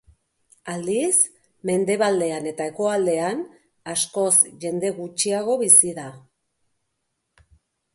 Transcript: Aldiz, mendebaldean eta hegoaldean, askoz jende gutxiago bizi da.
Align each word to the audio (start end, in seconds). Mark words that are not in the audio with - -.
Aldiz, 0.75 1.17
mendebaldean 1.71 2.49
eta 2.53 2.67
hegoaldean, 2.71 3.45
askoz 3.97 4.33
jende 4.67 4.95
gutxiago 5.01 5.63
bizi 5.69 5.97
da. 6.03 6.13